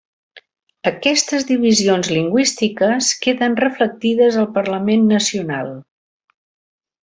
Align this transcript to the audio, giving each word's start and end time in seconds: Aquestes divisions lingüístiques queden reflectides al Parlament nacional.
Aquestes 0.91 1.45
divisions 1.49 2.09
lingüístiques 2.15 3.11
queden 3.27 3.59
reflectides 3.61 4.41
al 4.45 4.51
Parlament 4.59 5.07
nacional. 5.15 5.75